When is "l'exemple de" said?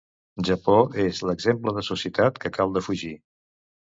1.31-1.85